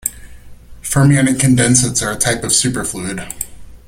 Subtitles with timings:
[0.81, 3.19] Fermionic condensates are a type of superfluid.